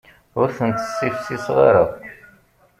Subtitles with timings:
[0.39, 1.87] Ur tent-ssifsiseɣ.